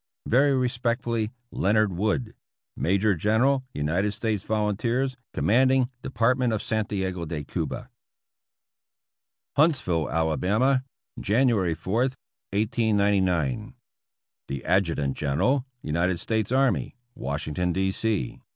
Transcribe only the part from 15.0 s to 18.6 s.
General, United States Army, Washington, D. C.